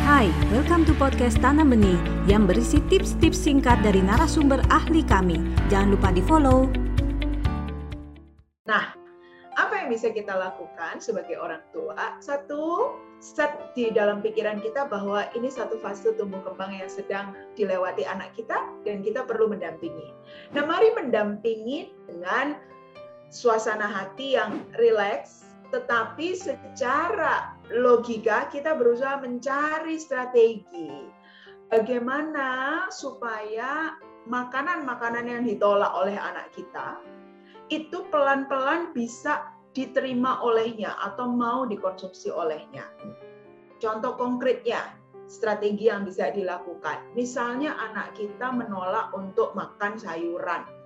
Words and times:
Hai, 0.00 0.32
welcome 0.48 0.88
to 0.88 0.96
podcast 0.96 1.36
Tanam 1.44 1.76
Benih 1.76 2.00
yang 2.24 2.48
berisi 2.48 2.80
tips-tips 2.88 3.36
singkat 3.36 3.84
dari 3.84 4.00
narasumber 4.00 4.64
ahli 4.72 5.04
kami. 5.04 5.36
Jangan 5.68 5.92
lupa 5.92 6.08
di-follow. 6.08 6.72
Nah, 8.64 8.96
apa 9.60 9.74
yang 9.76 9.92
bisa 9.92 10.08
kita 10.08 10.32
lakukan 10.32 11.04
sebagai 11.04 11.36
orang 11.36 11.60
tua? 11.76 12.16
Satu, 12.24 12.96
set 13.20 13.52
di 13.76 13.92
dalam 13.92 14.24
pikiran 14.24 14.64
kita 14.64 14.88
bahwa 14.88 15.28
ini 15.36 15.52
satu 15.52 15.76
fase 15.84 16.16
tumbuh 16.16 16.40
kembang 16.48 16.72
yang 16.72 16.88
sedang 16.88 17.36
dilewati 17.52 18.08
anak 18.08 18.32
kita 18.32 18.56
dan 18.88 19.04
kita 19.04 19.28
perlu 19.28 19.52
mendampingi. 19.52 20.16
Nah, 20.56 20.64
mari 20.64 20.96
mendampingi 20.96 21.92
dengan 22.08 22.56
suasana 23.28 23.84
hati 23.84 24.40
yang 24.40 24.64
rileks, 24.80 25.49
tetapi 25.70 26.34
secara 26.34 27.54
logika 27.70 28.50
kita 28.50 28.74
berusaha 28.74 29.22
mencari 29.22 29.96
strategi 29.96 31.06
bagaimana 31.70 32.86
supaya 32.90 33.94
makanan-makanan 34.26 35.26
yang 35.30 35.42
ditolak 35.46 35.90
oleh 35.94 36.18
anak 36.18 36.50
kita 36.52 36.98
itu 37.70 38.02
pelan-pelan 38.10 38.90
bisa 38.90 39.54
diterima 39.70 40.42
olehnya 40.42 40.98
atau 40.98 41.30
mau 41.30 41.62
dikonsumsi 41.62 42.34
olehnya. 42.34 42.82
Contoh 43.78 44.18
konkretnya, 44.18 44.98
strategi 45.30 45.86
yang 45.86 46.02
bisa 46.02 46.34
dilakukan. 46.34 47.14
Misalnya 47.14 47.78
anak 47.78 48.18
kita 48.18 48.50
menolak 48.50 49.14
untuk 49.14 49.54
makan 49.54 49.94
sayuran 49.94 50.79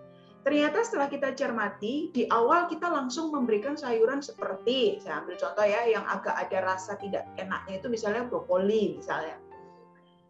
Ternyata 0.44 0.84
setelah 0.84 1.08
kita 1.08 1.32
cermati, 1.32 2.12
di 2.12 2.28
awal 2.28 2.68
kita 2.68 2.92
langsung 2.92 3.32
memberikan 3.32 3.80
sayuran 3.80 4.20
seperti, 4.20 5.00
saya 5.00 5.24
ambil 5.24 5.40
contoh 5.40 5.64
ya, 5.64 5.88
yang 5.88 6.04
agak 6.04 6.36
ada 6.36 6.76
rasa 6.76 7.00
tidak 7.00 7.24
enaknya 7.40 7.80
itu 7.80 7.88
misalnya 7.88 8.28
brokoli 8.28 9.00
misalnya. 9.00 9.40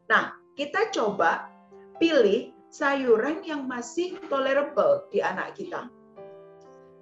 Nah, 0.07 0.39
kita 0.55 0.95
coba 0.95 1.51
pilih 1.99 2.55
sayuran 2.71 3.43
yang 3.43 3.67
masih 3.67 4.15
tolerable 4.31 5.03
di 5.11 5.19
anak 5.19 5.59
kita. 5.59 5.91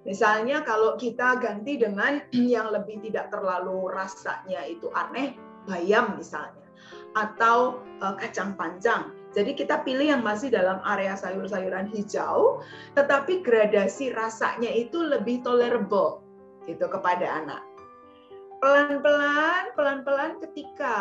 Misalnya 0.09 0.65
kalau 0.65 0.97
kita 0.97 1.37
ganti 1.37 1.77
dengan 1.77 2.17
yang 2.33 2.73
lebih 2.73 2.97
tidak 3.05 3.29
terlalu 3.29 3.93
rasanya 3.93 4.65
itu 4.65 4.89
aneh, 4.89 5.37
bayam 5.69 6.17
misalnya, 6.17 6.65
atau 7.13 7.77
eh, 8.01 8.15
kacang 8.25 8.57
panjang 8.57 9.13
jadi 9.33 9.57
kita 9.57 9.81
pilih 9.81 10.13
yang 10.13 10.21
masih 10.21 10.53
dalam 10.53 10.77
area 10.85 11.17
sayur-sayuran 11.17 11.89
hijau, 11.89 12.61
tetapi 12.93 13.41
gradasi 13.41 14.13
rasanya 14.13 14.69
itu 14.69 15.01
lebih 15.01 15.41
tolerable 15.41 16.21
gitu 16.69 16.85
kepada 16.85 17.41
anak. 17.41 17.61
Pelan-pelan, 18.61 19.75
pelan-pelan 19.75 20.39
ketika 20.39 20.95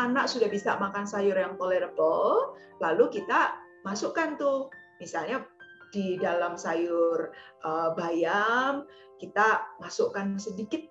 anak 0.00 0.30
sudah 0.30 0.48
bisa 0.48 0.78
makan 0.78 1.04
sayur 1.04 1.36
yang 1.36 1.58
tolerable, 1.58 2.56
lalu 2.80 3.20
kita 3.20 3.58
masukkan 3.84 4.38
tuh 4.38 4.70
misalnya 5.02 5.44
di 5.90 6.16
dalam 6.22 6.56
sayur 6.56 7.34
uh, 7.66 7.90
bayam 7.94 8.88
kita 9.22 9.64
masukkan 9.78 10.34
sedikit 10.34 10.82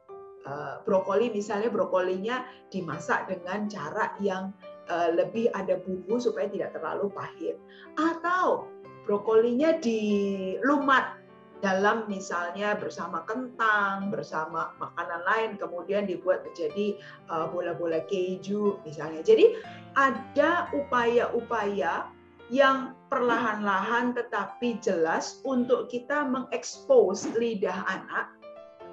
uh, 0.48 0.80
brokoli 0.88 1.34
misalnya 1.34 1.68
brokolinya 1.68 2.48
dimasak 2.72 3.28
dengan 3.28 3.68
cara 3.68 4.16
yang 4.24 4.56
Eh, 4.56 4.65
lebih 4.90 5.50
ada 5.58 5.82
bumbu 5.82 6.22
supaya 6.22 6.46
tidak 6.46 6.78
terlalu 6.78 7.10
pahit. 7.10 7.58
Atau 7.98 8.70
brokolinya 9.06 9.78
dilumat 9.82 11.26
dalam 11.64 12.06
misalnya 12.06 12.76
bersama 12.78 13.24
kentang, 13.26 14.14
bersama 14.14 14.76
makanan 14.78 15.22
lain, 15.26 15.50
kemudian 15.58 16.06
dibuat 16.06 16.46
menjadi 16.46 17.00
eh, 17.32 17.46
bola-bola 17.50 18.04
keju 18.06 18.78
misalnya. 18.84 19.26
Jadi 19.26 19.56
ada 19.96 20.70
upaya-upaya 20.76 22.12
yang 22.54 22.94
perlahan-lahan 23.10 24.14
tetapi 24.14 24.78
jelas 24.78 25.42
untuk 25.42 25.90
kita 25.90 26.30
mengekspos 26.30 27.26
lidah 27.34 27.82
anak 27.90 28.30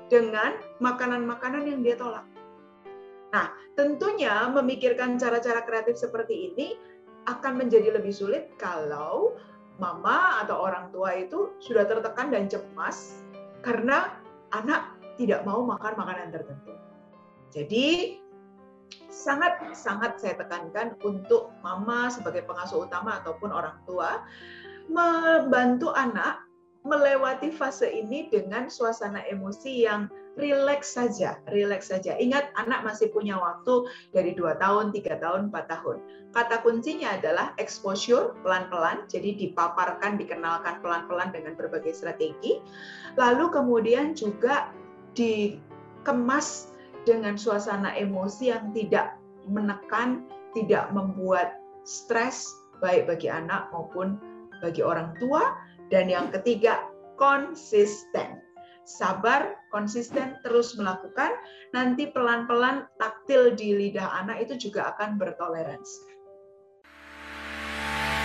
dengan 0.08 0.56
makanan-makanan 0.80 1.68
yang 1.68 1.80
dia 1.84 1.96
tolak. 2.00 2.24
Nah, 3.32 3.48
tentunya 3.74 4.46
memikirkan 4.52 5.16
cara-cara 5.16 5.64
kreatif 5.64 5.96
seperti 5.96 6.52
ini 6.52 6.76
akan 7.24 7.64
menjadi 7.64 7.96
lebih 7.96 8.12
sulit 8.12 8.52
kalau 8.60 9.36
mama 9.80 10.44
atau 10.44 10.60
orang 10.60 10.92
tua 10.92 11.16
itu 11.16 11.56
sudah 11.64 11.88
tertekan 11.88 12.28
dan 12.28 12.46
cemas 12.46 13.24
karena 13.64 14.20
anak 14.52 14.92
tidak 15.16 15.42
mau 15.48 15.64
makan 15.64 15.96
makanan 15.96 16.28
tertentu. 16.28 16.76
Jadi 17.52 18.20
sangat 19.08 19.72
sangat 19.72 20.20
saya 20.20 20.36
tekankan 20.36 20.96
untuk 21.00 21.52
mama 21.64 22.12
sebagai 22.12 22.44
pengasuh 22.44 22.84
utama 22.84 23.20
ataupun 23.24 23.48
orang 23.48 23.80
tua 23.88 24.24
membantu 24.92 25.94
anak 25.96 26.44
melewati 26.82 27.54
fase 27.54 27.86
ini 27.86 28.26
dengan 28.26 28.66
suasana 28.66 29.22
emosi 29.30 29.86
yang 29.86 30.10
rileks 30.34 30.96
saja, 30.96 31.38
rileks 31.52 31.92
saja. 31.92 32.16
Ingat 32.16 32.50
anak 32.58 32.82
masih 32.82 33.12
punya 33.12 33.36
waktu 33.38 33.86
dari 34.10 34.32
dua 34.32 34.56
tahun, 34.58 34.90
tiga 34.90 35.20
tahun, 35.20 35.52
empat 35.52 35.70
tahun. 35.70 36.02
Kata 36.32 36.64
kuncinya 36.64 37.20
adalah 37.20 37.52
exposure 37.60 38.32
pelan-pelan, 38.40 39.04
jadi 39.06 39.36
dipaparkan, 39.36 40.16
dikenalkan 40.16 40.80
pelan-pelan 40.80 41.30
dengan 41.30 41.52
berbagai 41.54 41.92
strategi. 41.92 42.58
Lalu 43.20 43.52
kemudian 43.52 44.16
juga 44.16 44.72
dikemas 45.12 46.72
dengan 47.04 47.36
suasana 47.36 47.92
emosi 47.94 48.50
yang 48.50 48.72
tidak 48.72 49.20
menekan, 49.44 50.24
tidak 50.56 50.88
membuat 50.90 51.60
stres 51.84 52.48
baik 52.80 53.06
bagi 53.06 53.28
anak 53.28 53.68
maupun 53.70 54.16
bagi 54.62 54.80
orang 54.80 55.12
tua. 55.18 55.54
Dan 55.92 56.08
yang 56.08 56.32
ketiga, 56.32 56.88
konsisten 57.20 58.40
sabar, 58.84 59.54
konsisten, 59.70 60.38
terus 60.42 60.74
melakukan, 60.74 61.30
nanti 61.70 62.10
pelan-pelan 62.10 62.86
taktil 62.98 63.54
di 63.54 63.78
lidah 63.78 64.22
anak 64.22 64.42
itu 64.46 64.68
juga 64.68 64.94
akan 64.94 65.18
bertoleransi. 65.18 66.10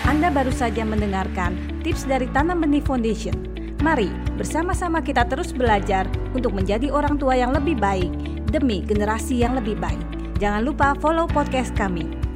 Anda 0.07 0.31
baru 0.31 0.53
saja 0.55 0.87
mendengarkan 0.87 1.83
tips 1.83 2.07
dari 2.07 2.31
Tanam 2.31 2.63
Benih 2.63 2.81
Foundation. 2.81 3.35
Mari 3.83 4.09
bersama-sama 4.39 5.03
kita 5.03 5.27
terus 5.29 5.53
belajar 5.53 6.09
untuk 6.33 6.55
menjadi 6.55 6.89
orang 6.89 7.21
tua 7.21 7.37
yang 7.37 7.53
lebih 7.53 7.77
baik 7.77 8.09
demi 8.49 8.81
generasi 8.81 9.37
yang 9.37 9.53
lebih 9.53 9.77
baik. 9.77 10.01
Jangan 10.41 10.65
lupa 10.65 10.97
follow 10.97 11.29
podcast 11.29 11.75
kami. 11.77 12.26